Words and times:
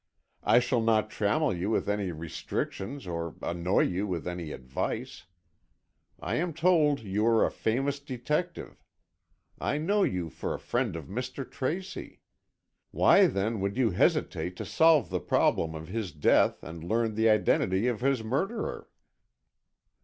I 0.41 0.57
shall 0.57 0.81
not 0.81 1.11
trammel 1.11 1.53
you 1.55 1.69
with 1.69 1.87
any 1.87 2.11
restrictions 2.11 3.05
or 3.05 3.35
annoy 3.39 3.81
you 3.81 4.07
with 4.07 4.27
any 4.27 4.51
advice. 4.51 5.27
I 6.19 6.37
am 6.37 6.55
told 6.55 7.01
you 7.01 7.23
are 7.27 7.45
a 7.45 7.51
famous 7.51 7.99
detective. 7.99 8.83
I 9.59 9.77
know 9.77 10.01
you 10.01 10.31
for 10.31 10.55
a 10.55 10.59
friend 10.59 10.95
of 10.95 11.05
Mr. 11.05 11.47
Tracy. 11.47 12.19
Why, 12.89 13.27
then, 13.27 13.59
would 13.61 13.77
you 13.77 13.91
hesitate 13.91 14.55
to 14.55 14.65
solve 14.65 15.11
the 15.11 15.19
problem 15.19 15.75
of 15.75 15.87
his 15.89 16.11
death 16.11 16.63
and 16.63 16.83
learn 16.83 17.13
the 17.13 17.29
identity 17.29 17.85
of 17.87 18.01
his 18.01 18.23
murderer?" 18.23 18.89